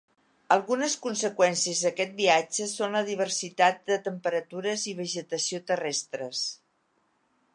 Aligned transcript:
Algunes 0.53 0.93
conseqüències 1.01 1.81
d'aquest 1.87 2.15
viatge 2.21 2.67
són 2.71 2.97
la 2.99 3.03
diversitat 3.11 3.85
de 3.91 3.99
temperatures 4.09 4.89
i 4.93 4.97
vegetació 5.03 5.63
terrestres. 5.73 6.45